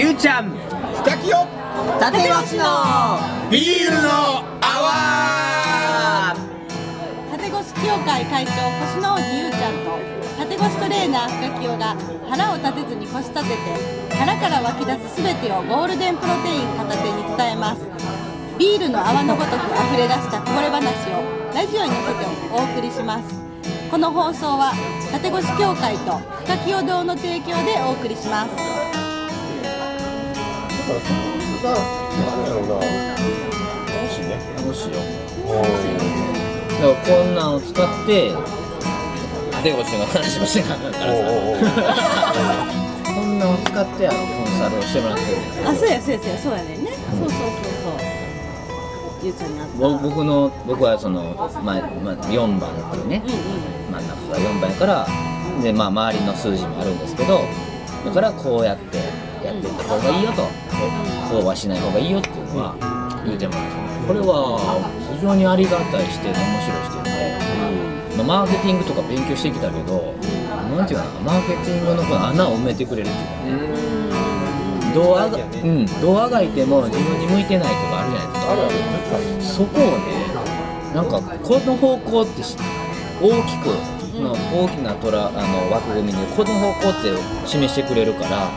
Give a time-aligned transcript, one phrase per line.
[0.00, 0.48] ゆうちゃん。
[1.04, 1.46] 深きよ
[2.00, 3.20] 立越の。
[3.50, 4.08] ビールの
[4.58, 6.32] 泡。
[7.36, 10.00] 立越協会会長腰の王子ゆうちゃんと
[10.40, 11.94] 立越トレーナー深清が
[12.30, 17.82] 腹を立てずに腰立てて腹から湧き出す全てをゴールデンプロテイン片手に伝えます。
[18.58, 19.54] ビールの泡のごとく
[19.92, 20.80] 溢れ出したこぼれ話
[21.12, 21.20] を
[21.54, 23.50] ラジオに乗せてお送りします。
[23.90, 24.72] この放送は
[25.12, 28.99] 立越協会と深清堂の提供でお送りします
[30.80, 31.20] だからそこ
[31.62, 34.96] がなんやろうな楽しいね楽しいよ
[35.50, 38.32] だからこんなんを使って
[39.62, 42.66] 手越しの話もしてなかったからおおおさ
[43.14, 48.10] こんなんを使ってあのコンサルをしてもらってるあそうやそうやそうやそうやねんねそうそうそうそう
[49.22, 55.06] ゆうちゃんに会ったぼ僕の僕はその、まあまあ、4番これねうんうん真ん中が4番やから
[55.62, 57.42] で、まあ、周りの数字もあるんですけど
[58.06, 59.19] だからこうやって
[59.50, 60.42] やっていった方がいいよと。
[61.30, 62.74] こうはしない方がいいよっていうのは
[63.24, 63.62] 言うてもらう。
[64.06, 64.82] これは
[65.14, 70.14] 非常にありがたい視点で面白い視点で、まあ、マーケティングとか勉強してきたけど
[70.74, 71.20] なんていうかな。
[71.20, 73.74] マーケティングのこの穴を埋めてくれるっていうか。
[73.74, 73.90] ね
[74.90, 79.62] どうあが、うん、どうあがいても自分に向いてないとかあるじゃないですか。
[79.62, 80.26] そこをね
[80.92, 82.56] なんかこの方向ってし
[83.22, 83.66] 大きく
[84.18, 88.50] の大きなトラあの枠組みでこの方向って示してくれるから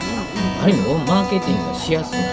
[0.63, 2.27] ある意味マーケティングがしやすくなる。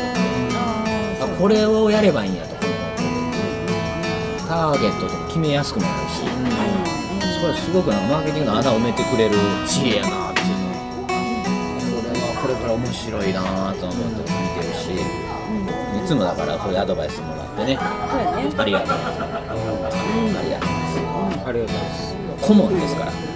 [1.20, 2.68] あこれをやればいいんやとこの
[4.46, 6.20] ターゲットとか決めやすくなるし。
[7.40, 9.34] それすごくなんかマーケティングの穴を埋めてくれる
[9.66, 11.08] 知恵やなっていうの。
[11.08, 13.40] これはこれから面白いな
[13.74, 14.92] と思って見てるし。
[14.94, 17.76] いつもだからそういうアドバイスもらってね。
[17.80, 19.54] ありがとうあ
[20.44, 20.70] りがとう
[21.48, 22.14] ありがとうございます。
[22.46, 23.12] 顧問ですから。
[23.12, 23.29] え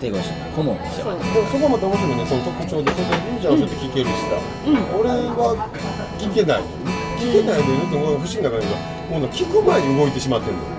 [0.00, 4.38] 手越し顧問ですよでもそこまた面白いねその特徴でそれでゆうちゃんはそうやって聞けるしさ、
[4.98, 5.70] 俺は
[6.18, 6.68] 聞けないの
[7.18, 7.78] 聞けないのよ。
[7.78, 8.76] って不思議な感じが
[9.10, 10.74] もうな聞く前に動いてしまってるのよ。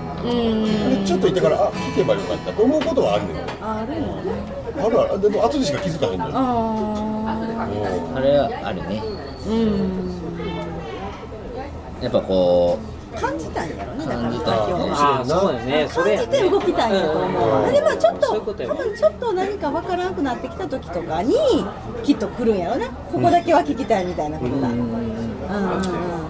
[1.00, 4.32] でちょっといてからあ聞けばよかったと思うことはあるねんあるよね。
[4.76, 5.20] あるある。
[5.20, 6.32] でも後でしか気づかへんのよ。
[6.34, 6.40] あ
[7.36, 8.16] うん。
[8.16, 9.02] あれはあるね。
[9.46, 9.54] ーう
[12.00, 12.02] ん。
[12.02, 12.78] やっぱこ
[13.20, 14.90] 感じたんやろねだから感じたんやね。
[14.92, 15.88] ああそうだよね。
[15.92, 21.34] 感じて動きたいんやと思う、うんでもちょっと多分ちょっと何かわからなくなってきた時とかに
[22.04, 25.26] きっと来るんやろねここだけは聞きたいみたいなことが、うんうんうん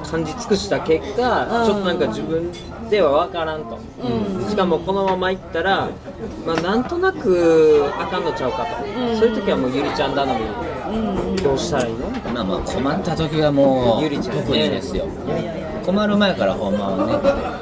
[0.06, 1.66] 感じ尽くした結果、うん。
[1.66, 2.52] ちょっとなんか自分
[2.88, 4.48] では分からんと、うん。
[4.48, 5.88] しかもこのままいったら、
[6.46, 9.16] まあ、なんとなくあかんのちゃうかと、うん。
[9.16, 10.44] そういう時はもうゆりちゃん頼み。
[10.96, 12.06] うんどうしたらいいの？
[12.06, 14.42] うまあまあ困った時はもうゆりちゃんね。
[14.42, 15.06] 特にですよ
[15.86, 17.12] 困る前からほんまはね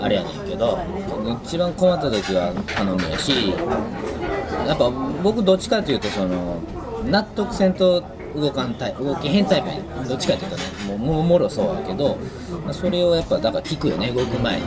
[0.00, 0.78] あれやねんけど
[1.44, 3.50] 一番困った時は頼みやし
[4.66, 4.90] やっぱ
[5.22, 6.58] 僕どっちかというとその
[7.04, 8.02] 納得せんと
[8.34, 10.08] 動かんタイプ動きへんタイプやねん。
[10.08, 12.16] どっちかというとねもうもろそうやけど
[12.64, 14.66] まあそれをやっぱだから聞くよね動く前に。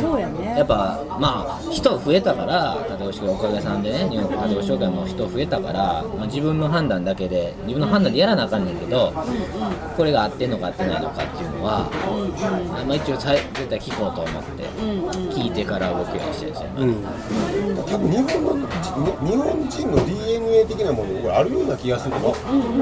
[0.00, 0.58] そうやね。
[0.58, 9.12] やっぱまあ人増えたから立越おかげさんでね日本立越商会も人増えたから、まあ、自分の判断だけで自分の判断でやらなあかんねんけど
[9.96, 11.26] これが合ってんのか合ってないのかっ
[11.68, 13.26] ていうのは、まあ、一応絶
[13.68, 14.64] 対聞こうと思って
[15.34, 16.68] 聞いてから動くようにしてるんですよ、
[17.86, 22.32] 多分日本の日本人の DNA 的なものがあるような気がするの、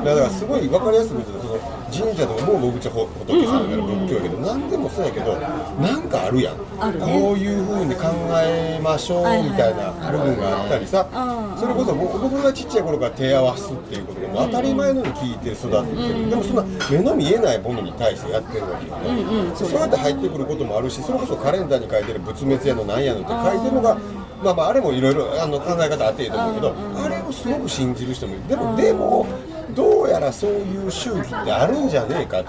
[0.05, 1.46] だからすごい分かりやすく言うと
[1.93, 6.57] 神社とかもう僕ちゃ仏さんだから仏教やけど何でもそうやけどなんかあるやん。
[6.57, 8.03] こういう風に考
[8.43, 11.07] えましょうみたいな部分があったりさ。
[11.13, 19.73] うんそれこそ僕僕がちっちゃい頃から手合わすっていうことが当たり前のように聞いて育ってる、でもそんな目の見えないものに対してやってるわけよね、そう。
[19.73, 23.97] やって入ってくることもあるしそれこそカレンダーに書いてる仏滅やのなんやのって書いてるのが
[24.45, 28.49] まあまああれもいろいろあの考え方あっていいと思うけどあれをすごく信じる人もいる。
[28.49, 29.27] でもでも
[29.77, 32.49] どうやらそういう周期ってあるんじゃねえかって。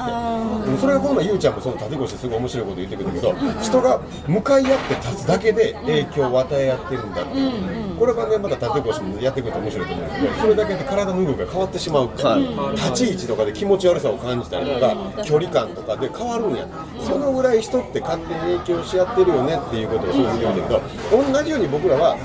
[0.65, 7.87] でもそれがこの前ゆうちゃんもその立越してすごい面白いこと言ってくるけど人が向かい合って立つだけで影響を与え合ってるんだって。
[7.97, 16.67] これがねまた立越もやってくると面白いと思うんだけどそれだけで体の動きが変わってしまうっていう立ち位置とかで気持ち悪さを感じたりとか距離感とかで変わるんや
[17.01, 22.15] そのぐらい人って勝手に影響し合ってるよねっていうことをそういうふうに言うんだけど同じように僕らは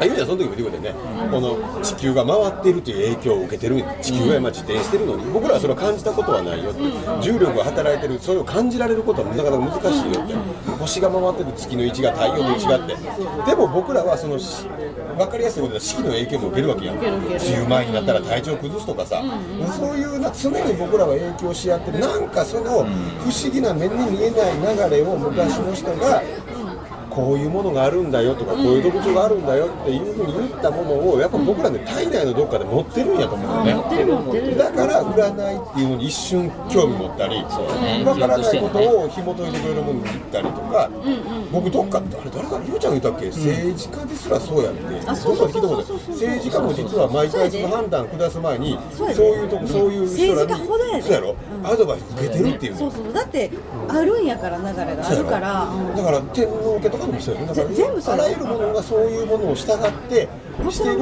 [0.00, 0.94] あゆうちゃんその時も言ってくれてね、
[1.30, 5.24] この地球が回っているという影響を受けてる地球が今自転してるのに。
[5.32, 6.80] 僕らはそれを感じたことはないよって、
[7.22, 8.18] 重力が働いてる。
[8.20, 10.34] それを感じられることはなかなか難しいよって。
[10.78, 12.96] 星が回ってて月の位置が太陽の位置があって。
[13.50, 14.38] でも僕らはその
[15.16, 16.98] 分かりやすいことで四季の影響も受けるわけやん。
[16.98, 17.10] 梅
[17.56, 19.22] 雨前になったら体調崩すとかさ、
[19.78, 22.00] そういうな常に僕らは影響し合ってる。
[22.00, 26.22] なんかその不思議な目に見えない流れを昔の人が
[27.14, 34.54] こういうものがあるんだよとか、こういう特徴があるんだよっていうふうに言ったものをやっぱ僕らね体内のどっかで持ってるんやと思うんだよね。
[34.56, 37.42] だから占いっていうのに一瞬興味持ったり、
[38.04, 40.90] 分からないことを紐解いてくれるものに行ったりとか、
[41.52, 44.82] 僕どっかってあれ誰かゆうちゃん言ったっけ、政治家ですらそうやって。
[44.82, 51.36] どっかで聞いたことある政治家も実は毎回その判断下す前にそういうとこそういう人らにそうやろ？
[51.62, 53.50] アドバイス受けてるっていうそうそうだって
[53.88, 57.46] あるんやから流れがあるから、うんだから天皇家とかでもそうやね。
[57.46, 58.14] だからぜ全部そう。
[58.14, 60.28] あらゆるものがそういうものを従って
[60.70, 60.98] してる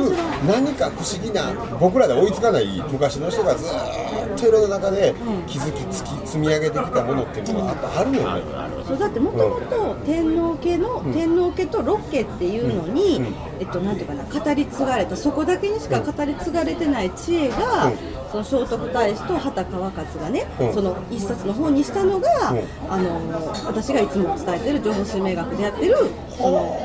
[0.47, 5.15] 何か不思議な僕らで追いつかない昔の人がずーっといろんな中で
[5.47, 8.43] 気づきつき積み上げてきたものっていうのがやっぱあるのよね。
[8.87, 13.35] そうだってもともと天皇家の、天皇家と六家っていうのに、うん。
[13.61, 15.17] えっとなんていうかな語り継がれた。
[15.17, 17.97] そこだけにしか語り継がれてない知恵が、うん。
[18.31, 20.75] その聖徳太子と畑川勝がね、うん。
[20.75, 22.93] その一冊の本にしたのが、うん。
[22.93, 23.21] あの
[23.67, 25.97] 私がいつも伝えてる情報水明学でやってる
[26.37, 26.79] その、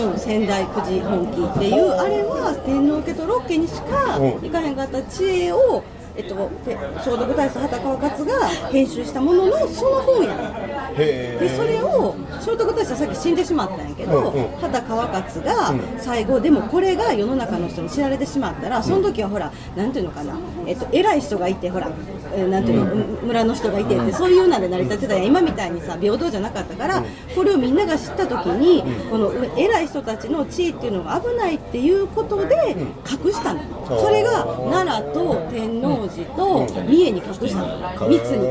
[0.00, 0.08] う。
[0.08, 1.90] んうん、仙台九時本紀っていう。
[1.90, 4.46] あれは天皇家と六家にしかうん。
[4.46, 5.82] いかへんかった知恵を、
[6.16, 14.56] えっと、て聖徳太子と畑川勝が編集したもののその本やねでそれを聖徳太子はさっき死んでしまったんやけど、うんうん。
[14.58, 21.90] 畑川勝が最後でもこれが世の中の人に知られてしまったらその時はほらなんていうのかな、えっと、偉い人がいてほら、
[22.34, 25.26] えーなんていうの、村の人がいてってそういうので成り立ってたやん。
[25.26, 27.02] 今みたいにさ平等じゃなかったから、
[27.34, 32.76] これをみんなが知った時に、この偉い人たちの地位っていうのが危ないっていうことで
[33.10, 38.44] 隠したの、それが奈良と天王寺と三重に隠したの密に。
[38.44, 38.50] で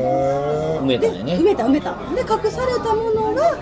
[0.80, 1.34] 埋めたね。
[1.34, 1.96] 埋めた埋めた。
[2.14, 3.58] で隠されたものが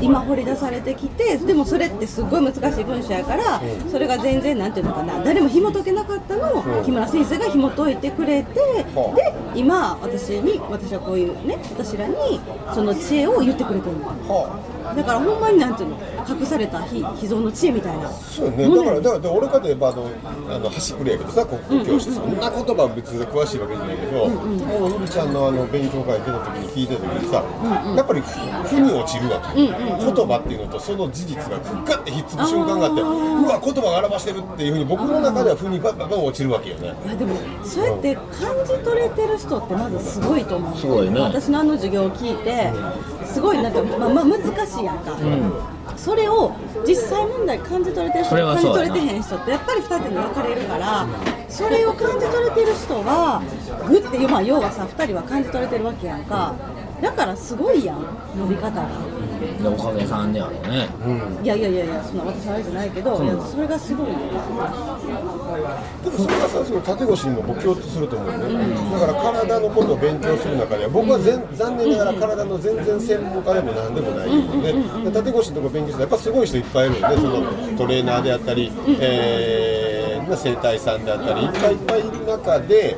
[0.00, 3.60] 今掘り出されてきてでもそれってすっごい難しい文章やから、
[3.90, 5.22] それが全然なんていうのかな。
[5.24, 8.60] 誰も紐解けなかったのを、木村先生が紐解いてくれて、
[8.94, 9.16] はあ。
[9.16, 12.40] で今私に私はこういうね私らに
[12.74, 14.06] その知恵を言ってくれてるの。
[14.06, 14.58] は
[14.94, 15.98] だからほんまになんていうの
[16.28, 18.08] 隠された秘秘蔵の知恵みたいな。
[18.08, 18.68] あそうよね。
[18.68, 20.08] だからだから俺かといえばあの
[20.48, 22.36] あの端くれやけどさ国語教師そん。
[22.36, 27.42] な言葉別に詳しいわけじゃないけど、もうゆりちゃんのあの勉強会出た時に聞いてた時にさ、
[27.96, 36.94] やっぱり負に落ちるわけ、言葉っていうのとその事実がガッてひっつく瞬間があってうわ言葉が表してるっていうふうに僕の中では負にバンバンバン落ちるわけよね。
[37.06, 37.34] いやでも
[37.64, 38.24] そうやって感
[38.66, 40.76] じ取れてる人ってまずすごいと思う。
[40.76, 41.20] すごいね。
[41.20, 42.72] 私のあの授業を聞いて
[43.24, 45.16] すごいなんか、まあ、まあ難しいやんか、
[45.96, 46.54] それを
[46.86, 51.06] 実際問題感じ取れてる人感じ取れてへん人ってやっぱり二手に分かれるから
[51.48, 53.42] それを感じ取れてる人は
[53.88, 56.54] グッてまあ要はさ二人は感じ取れてるわけやんか
[57.02, 58.04] だからすごいやん
[58.38, 58.88] 伸び方が。
[59.36, 60.88] でおかげさんであるね。
[61.42, 64.14] いやいやいやいやそんな私はあれじゃないけど、いやそれがすごいよ。
[66.02, 74.72] でもそれがさその縦腰にも僕共通すると思うよね、だから体のことを勉強する中で僕は全残念ながら体の全然専門家でも何でもないので、
[75.04, 77.16] で縦腰のとこ勉強するとやっぱすごい人いっぱいいるよね。
[77.16, 82.96] そのトレーナーであったり、えー、整体さんであったりいっぱいいっぱいいる中で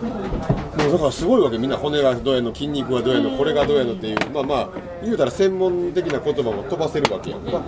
[0.78, 4.30] もうだからすごいわけみんな骨がどうやの筋肉がどうやのこれがどうやのっていう。
[4.30, 4.69] まあまあ
[5.02, 7.62] 言うたら専門的な言葉も飛ばせるわけやんか、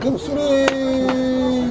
[0.00, 0.66] でもそれ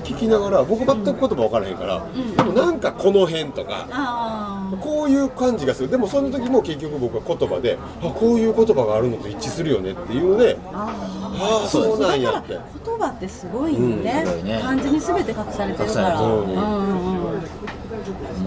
[0.10, 2.04] 聞きながら僕全く言葉分からへんから、
[2.36, 5.90] でもなんかこの辺とかあこういう感じがする。
[5.90, 12.58] でもその時も結局僕は言葉であこういう言葉があるのと一致するよねっていうのでああそうなんやって。
[12.86, 14.26] 言葉ってすごいよね,、
[14.62, 16.20] 漢字に全て隠されてるから。
[16.22, 16.58] うんうんうん。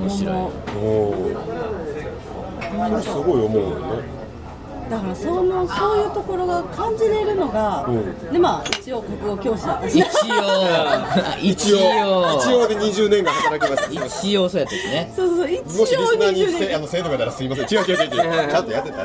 [0.02, 0.34] 面白い。
[0.34, 1.30] おお
[3.00, 3.76] すごい思うよね
[4.90, 8.32] だからそのそういうところが感じれるのが、うん。
[8.32, 9.98] でまあ一応国語教師だったし。
[9.98, 10.08] 一応。
[11.40, 11.78] 一応。
[12.38, 12.68] 一応。
[12.68, 13.90] で20年間働きました。
[14.06, 15.12] 一応そうやったしね。
[15.14, 17.64] そうそう一応もしリスナーに20せあ年の生徒がいたらすいません。
[17.66, 18.50] 違う違う違う違う。
[18.50, 19.02] ちゃんとやってた。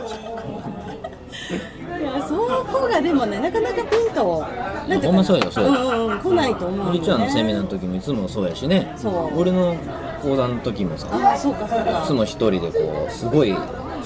[1.99, 4.45] いやそこがでもねなかなかピンと
[4.87, 8.93] なんてほんまそうよそうようんうんうん来ないと思うゆりちゃんのセミナーの時もいつもそうやしね。
[8.97, 9.39] そう。
[9.39, 9.75] 俺の
[10.21, 11.07] 講座の時もさ。
[11.11, 12.01] あそうかそうか。
[12.03, 13.55] いつも一人でこうすごい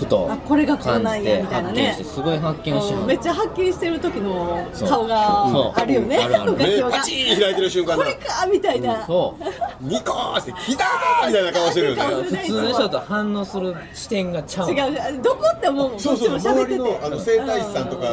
[0.01, 6.17] ふとあこれがこうなんやみたいな発見ねすごい発見しめっちゃはっきりしてる時の顔があるよね。
[6.57, 9.43] 目パチーン開いてる瞬間なこれかみたいな、そう。
[9.81, 12.03] ニコーって来たーみたいな顔してるよね。
[12.23, 14.71] 普通の人と反応する視点がちゃう。
[14.71, 15.21] 違う。
[15.21, 15.99] どこって思うもん。
[15.99, 16.35] そうそう。
[16.35, 18.11] 周りのあの整体師さんとかが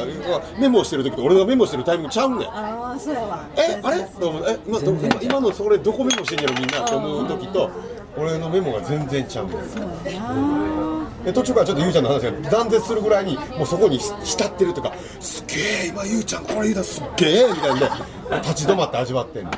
[0.58, 2.48] メモしてる時と俺がメモしてるタイミングちゃうねん。
[2.48, 3.46] ああそうやわ。
[3.56, 4.02] えあれ？
[4.02, 4.44] と思う？
[4.46, 7.70] え今ど今今のそれどこメモしてんやろみんなって思う時と
[8.16, 9.56] 俺のメモが全然ちゃうねん。
[9.68, 10.87] そうやな
[11.24, 15.54] で途中からちょっとゆうちゃんの話が断絶するぐらいにもうそこに浸ってるとかすっげ
[15.86, 19.50] え今ゆうちゃんこれ言うたすっげえみたいな立ち止まって味わってんの。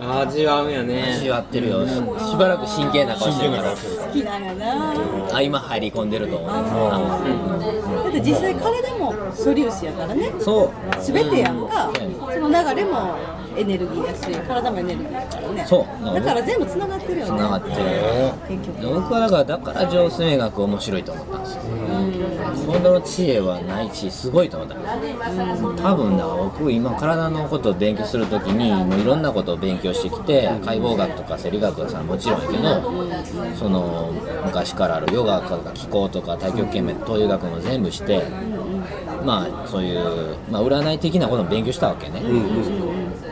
[0.00, 1.16] 味わうんやね。
[1.18, 1.86] 味わってるよ。
[1.86, 1.92] し
[2.30, 3.70] しばらく真剣な顔してるから。
[3.70, 3.76] 好
[4.12, 4.94] きなんやな。
[5.32, 6.50] あ今入り込んでると思う。
[6.50, 7.20] あ
[8.04, 10.32] だって実際彼でも素粒子やからね。
[10.40, 10.70] そう。
[11.02, 11.94] 全てやんか、うん。
[12.34, 13.16] その流れも
[13.58, 15.66] エネルギーやし体もエネルギーやからね。
[15.66, 16.04] そう。
[16.14, 17.26] だから全部つながってるよね。
[17.26, 17.76] つながってる。
[18.48, 18.94] 結局。
[18.94, 21.78] 僕はだからだから上数学面白いと思ったんですよ。
[22.66, 34.12] 本当の知恵はないしすごいと思った多分だから僕今体のことを勉強するときにもういろんなことを勉強してきて解剖学とか生理学はさもちろんやけどその
[34.44, 38.24] 昔からあるヨガとか気候とか太極拳東洋学も全部して
[39.24, 42.20] まあそういう、まあ、占い的なことも勉強したわけね、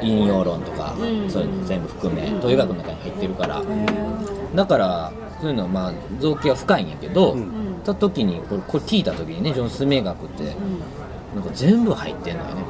[0.02, 0.94] 引用論とか、
[1.28, 3.62] そういうの全部含め東洋学の中に入ってるから、
[4.54, 7.36] だからそういうのはまあ造形は深いんやけど、
[7.84, 10.54] た時にこれこれ聞いた時にねジョン・スメ学って、
[11.34, 12.62] なんか全部入ってんのよね、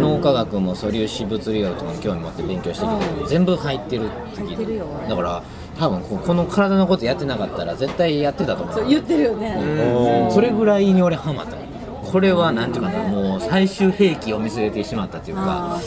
[0.00, 5.42] 脳科学も素粒子物理学とかに興味持って勉強してきたけど、全部入ってるって聞いてだから
[5.78, 8.74] 多分ここの体のことやってなかったら絶対やってたと思う。
[8.74, 11.65] そう言ってるよね、それぐらいに俺ハマったの
[12.10, 15.80] これはなんていうかなもう最終兵器を見据えてしまったというか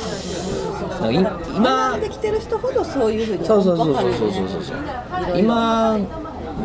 [1.55, 3.45] 今できてる人ほどそういうふうに。
[3.45, 5.39] そうそうそうそうそうねそうそう。
[5.39, 5.97] 今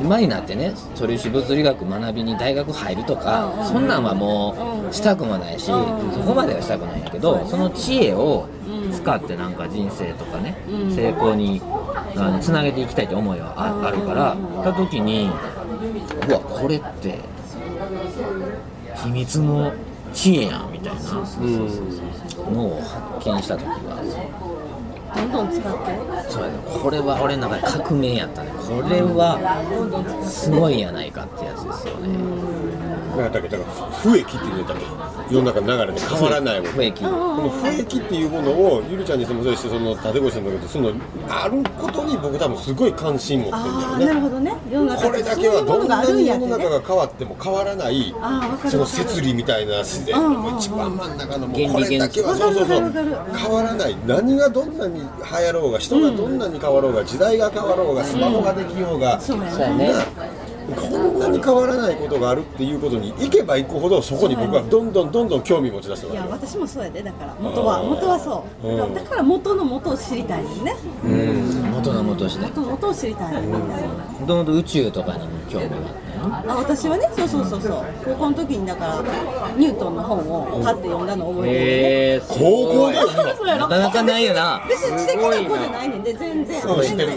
[0.03, 5.73] 今になってね素粒子物理学学びに大学入るとかそんなんはもうしたくもないしそ
[6.27, 8.49] こまではしたくないんやけどその知恵を
[8.93, 10.57] 使ってなんか人生とかね
[10.91, 11.63] 成功に
[12.41, 15.31] つなげていきたいって思いはああるからた時に
[16.29, 17.21] うわこれって
[19.05, 19.73] 秘密の
[20.13, 24.01] 知恵やんみたいなのを発見した時は。
[25.15, 26.31] どんどん使って。
[26.31, 26.55] そうやね。
[26.83, 28.51] これは俺の中で革命やったね。
[28.51, 29.39] これは
[30.25, 32.09] すごいやないかってやつですよね
[33.17, 34.67] なんだっけだから不益っていうん。
[34.67, 40.93] だっけ世の中の流れで変わらないもの不益この不益っていうものをゆるちゃんにしてもそうですしその立越さんだけどその
[41.29, 48.15] あることに僕多分すごい関心持ってるんだああよねなるほどね世の中これだけはどんなに世の中がが変わっても変わらない
[48.69, 55.07] その摂理みたいな自然の一番真ん中のもう原理これだけは原理そうそうそう変わらない何がどんなに流
[55.47, 60.01] 行ろうが人がどんなに変わろうが時代が変わろうがスマホができようがそうやそうやねな
[60.73, 70.75] こんなに変わらないことがあるっていうことに行けば行くほどそこに僕はどんどんどんどん興味持ち出していや私もそうやでだから元は元はそうだからだから元の元を知りたいのね
[71.73, 79.03] 元の元して元の元を知りたいのもともと宇宙とかにも興味があったよあ私はねそうそうそうそう高校の時にだから
[79.57, 80.19] ニュートンの本
[80.61, 82.41] を買って読んだの覚えてるね高
[82.73, 87.13] 校でなかなかないよな別に知的な子じゃないねんで全然そう知ってる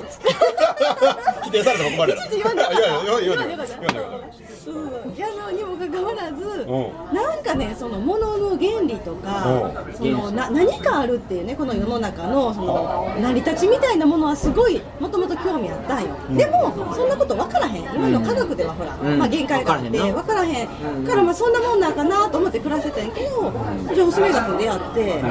[1.46, 2.30] 否定されたら困るやろ。
[2.32, 3.68] 言わんでいやいや言わんで言わんで言わん。
[3.68, 4.76] で言わんで言わんでそう
[5.18, 6.28] やのにもかかわら。
[6.28, 17.84] ず、うなんかねそのものの原理とか、うそのな何かあるっていうねこの世の中のその成り立ちみたいなものはすごいもともと興味あったんよ、でもそんなこと分からへん。
[17.84, 19.20] 今の科学ではほら、うん。
[19.20, 20.68] まあ、限界があって分からへんな。
[20.68, 21.06] 分からへん。
[21.06, 23.54] からまあそんなもんなんかなと思って暮らしてたんやけど
[23.96, 25.24] 上手名学に出会って、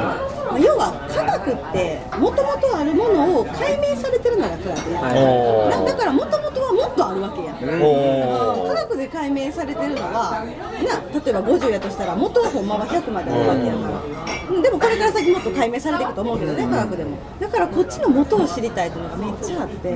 [0.46, 17.18] まあ、要は科学ってもともとあるものを解明されてるのが科学や、はだだからもともとはもっとあるわけや、お科学で解明されてるのはな例えば50やとしたら元はほんまは100まであるわけやから、でもこれから先もっと解明されていくと思うけどね科学でも。
[17.40, 19.94] だからこっちの元を知りたいっていうのがめっちゃあって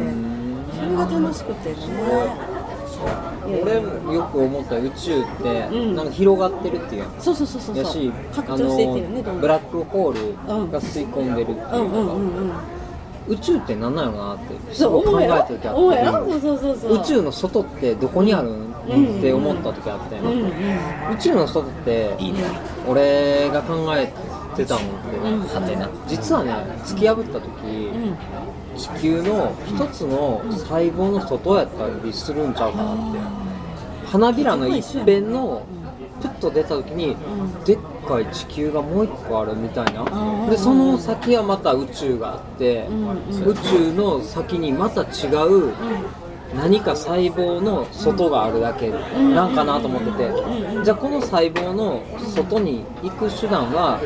[0.74, 1.76] それが楽しくてね
[3.46, 5.96] 俺もよく思った宇宙ってうん。
[5.96, 7.12] なんか広がってるっていうやん。
[7.18, 9.40] そうそうそうそうやし拡張していってるねどんどん。
[9.40, 10.12] ブラックホー
[10.66, 12.52] ルが吸い込んでるっていうか、うんうんうんうん。
[13.28, 16.30] 宇宙って何なのかなってすそうごい考えた時あって。
[16.30, 16.94] そうそうそうそう。
[16.94, 18.52] 宇宙の外ってどこにあるん、
[18.88, 20.46] うんって思った時あったよ、うんうん
[21.12, 22.16] 宇宙の外って
[22.88, 24.12] 俺が考え
[24.56, 25.40] てたのって、うん。
[25.40, 25.88] はてな。
[26.08, 26.52] 実はね
[26.84, 28.16] 突き破った時、うん
[28.80, 33.20] 地球の一つの細胞の外やったりするんちゃうかなって。
[34.06, 35.62] 花びらの一辺の
[36.20, 37.16] プッと出た時に
[37.64, 40.04] でっかい地球がもう一個あるみたいな。
[40.48, 42.88] でその先はまた宇宙があって
[43.46, 45.72] 宇宙の先にまた違う
[46.54, 50.30] 何か細胞の外があるだけなんかなと思ってて。
[50.82, 52.02] じゃあこの細胞の
[52.34, 54.00] 外に行く手段は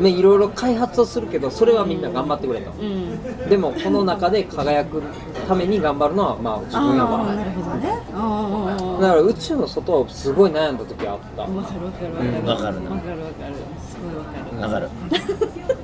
[0.00, 2.72] ねいろいろ開発をするけどそれはみんな頑張ってくれと。
[2.72, 3.48] うん。
[3.48, 5.02] でもこの中で輝く
[5.46, 7.88] ために頑張るのはまあ自分やああわなるほどね。
[8.12, 11.42] ああだから宇宙の外をすごい悩んだ時あった。
[11.42, 12.28] わかるわかるわかる。
[12.28, 12.90] うんわかるな。
[12.90, 13.54] わかるわかる。
[13.86, 14.84] すごいわかる。
[14.88, 15.75] わかる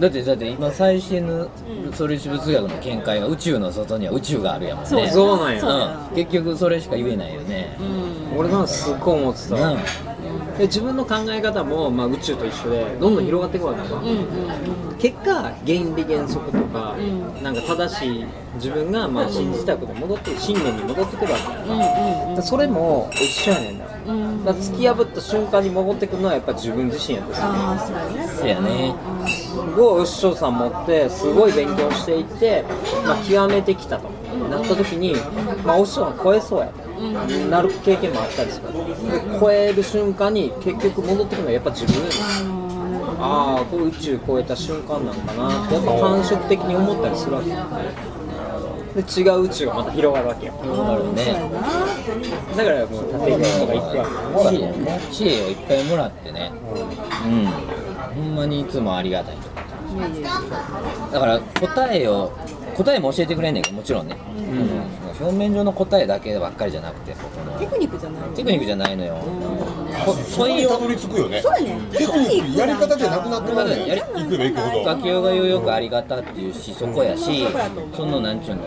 [0.00, 1.48] だってだって今最新の
[1.92, 4.90] 素粒子物学の見解が宇宙の外には宇宙があるやもんね。
[4.90, 7.76] そうそうなんやそうん、結局それしか言えないよね。
[7.80, 8.38] うん。
[8.38, 9.78] 俺なんかすっごい思ってたうん。
[10.58, 16.96] で自分の考え方も、まあ、宇宙と一緒でどんどん広がっていくわけよ、うんうん結果原理原則とか、
[17.42, 18.24] なんか正しい
[18.54, 23.93] 自分がまあ信じたことに戻って信念に戻ってくるわけよ、うんうんでそれも一緒やねんだ、うん
[24.44, 28.28] だ突き破った瞬間に戻ってくるのはやっぱ自分自身やったしああそうやね。
[28.28, 28.94] そうやね。
[29.26, 32.64] すごいお師匠さん持ってすごい勉強していって、
[33.06, 34.08] まあ、極めてきたと。
[34.50, 35.14] なった時に、
[35.64, 36.72] まあ、お師匠は超えそうや。
[37.48, 38.66] なる経験もあったりする。
[38.72, 41.94] で超える瞬間に結局戻ってくるのはやっぱ自分
[43.18, 47.50] ああこう宇宙超えた瞬間なのかなってやっぱ感触的に思ったりするわけ
[48.94, 50.52] で違う宇宙がまた広がるわけよ。
[50.52, 51.50] なるほどね。
[52.56, 56.52] だからもう縦にとか行くわけ知恵ね知恵をいっぱいもらってね。
[57.26, 57.74] うん。
[58.14, 59.36] ほんまにいつもありがたい
[61.12, 62.32] だから答えを
[62.76, 67.58] 答えも教えてくれんねんけどもちろんね、うん表面上の答えだけばっかりじゃなくてこの。
[67.58, 69.16] テクニックじゃないテクニックじゃないのよ。
[70.28, 71.40] そこにたどり着くよね。
[71.40, 71.80] そうやね。
[71.92, 74.84] テクニックやり方じゃなくなってくるねやり行けば行くほど。
[74.84, 77.46] 楽器用が言うよくありがたっていうしそこやし
[77.94, 78.62] そのなんちゅうの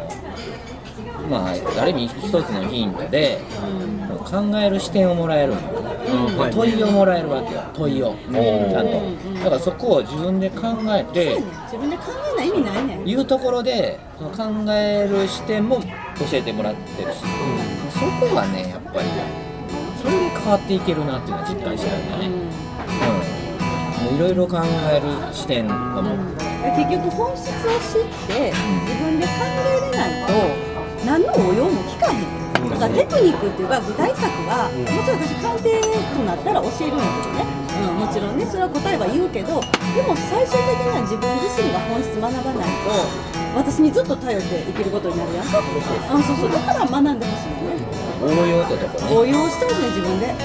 [1.30, 3.40] まあある意味一つのヒントで
[4.26, 7.62] 考える視点をもらえるのよ、で問いをもらえるわけよ。
[7.74, 8.16] 問いを。
[8.32, 9.02] ちゃんと。
[9.36, 12.96] だからそこを自分で考えて自分で考えない意味ないね。
[12.98, 15.86] んいうところでその考える視点も教
[16.34, 17.26] えてもらってるし、そ
[18.26, 19.08] こがねやっぱり
[20.02, 22.28] それで変わっていけるなっていうのは実感してるんだね。
[24.10, 24.16] うん。
[24.16, 24.60] いろいろ考
[24.92, 26.18] える視点がもう。
[26.68, 30.34] 結局本質を知って自分で考えれないと
[31.06, 32.18] 何の応用も聞かへん
[32.70, 37.46] だからテクニックっていうか具体策はもちろん私鑑定となったら教えるんだけどね、
[37.88, 39.62] うん、もちろんねそれは答えは言うけど
[39.96, 46.52] でも最終的には自分自身が本質学ばないと私にずっと頼って生きることになるやんかあそうそう。
[46.52, 47.82] だから学んでほしいよね。
[48.22, 49.18] 応用ってとこね。
[49.18, 50.36] 応用してほしいね自分で。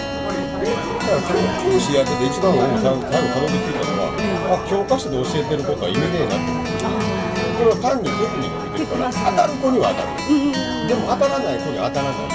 [1.60, 4.08] 教師やってて一番俺も最後たどり着いたのは、
[4.64, 6.62] あ教科書で教えてることは意味ねえなって。
[7.58, 10.32] これは単にテクニックで言うから当たる子には当たる。
[10.32, 12.28] うんうんでも当たらない子には当たらない、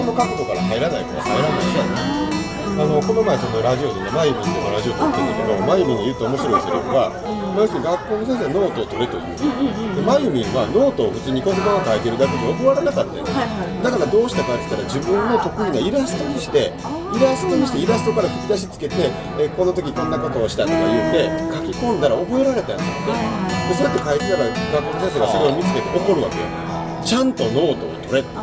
[0.00, 2.36] この角度から入らない子は入らない。
[2.76, 16.72] あのこの前そのラジオでねマイミンでもラジオ撮ってるんだけどマイミンが言うと面白いセリフが、まあ要するに学校の先生はノートを取れという、でマイミンはノートを普通に黒板を書いてるだけじゃ覚わらなかったよ、だからどうしたかって言ったら自分の得意なイラストにして
[17.16, 19.08] イラストにしてイラストから吹き出しつけて、
[19.40, 26.65] えこの時こんなことをしたとか言って書き込んだら覚えられたんだってでそうやって書いてたら学校の先生がそれを見つけて怒るわけよ
[27.06, 28.28] ちゃんとノートを取れだ。
[28.34, 28.42] だ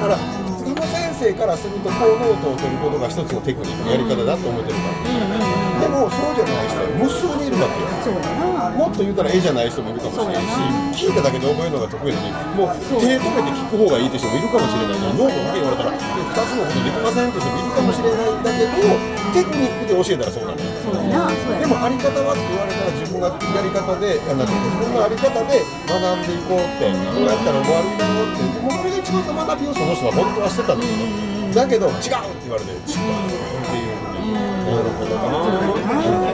[0.00, 8.70] からその先生からするとこうノートを取ることが一つのテクニックのやり方だと思ってるから、でもそうじゃない人は無数にいるわけよそうやな。
[8.70, 18.94] もっと言うたら絵じゃない人もいるかもしれないし聞いただけで覚えるのが得意なのにもう手止めて聞く方がいいって人もいるかもしれないのにノートだけ言われたら2つのことできませんって人もいるかもしれないんだけど
[19.34, 21.26] テクニックで教えたらそうなのよそな。
[21.58, 25.58] でもあり方はって言われたら自分がやり方であなんていうの自分のあり方で
[25.90, 31.02] 学んでいこうってこうやったら終わるんだろうってもうこれが一番の学びをその人は本当はしてたんだけど
[31.48, 32.06] だけど違うって
[32.46, 34.32] 言われて違うっていうふうに
[34.68, 36.27] なるほどな